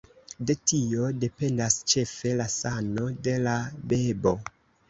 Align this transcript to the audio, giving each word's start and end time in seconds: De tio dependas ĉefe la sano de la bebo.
De 0.49 0.53
tio 0.71 1.09
dependas 1.25 1.77
ĉefe 1.93 2.33
la 2.41 2.49
sano 2.57 3.07
de 3.29 3.37
la 3.45 3.55
bebo. 3.93 4.35